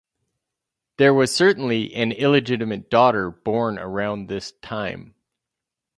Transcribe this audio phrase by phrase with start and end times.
[0.97, 5.13] There was certainly an illegitimate daughter born around this time.